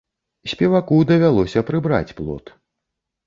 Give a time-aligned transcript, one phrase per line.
[0.53, 2.45] Спеваку давялося прыбраць плот.